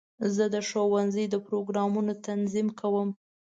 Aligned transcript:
زه 0.35 0.45
د 0.53 0.55
ښوونځي 0.67 1.25
د 1.29 1.35
پروګرامونو 1.45 2.11
تنظیم 2.27 2.67
کوم. 2.79 3.09